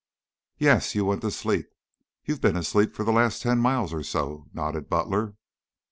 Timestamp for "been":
2.41-2.55